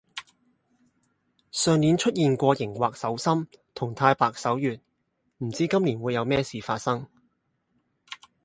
[1.51, 4.81] 上年出現過熒惑守心同太白守月，
[5.37, 7.05] 唔知今年會有咩事發生